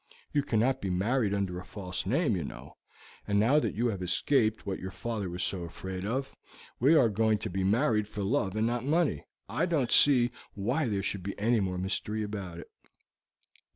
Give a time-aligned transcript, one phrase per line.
[0.33, 2.75] You cannot be married under a false name, you know,
[3.27, 6.35] and now that you have escaped what your father was so afraid of,
[6.79, 10.31] and are going to be married for love and not for money, I don't see
[10.55, 12.71] why there should be any more mystery about it."